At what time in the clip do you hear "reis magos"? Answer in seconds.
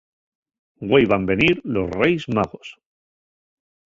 1.97-2.73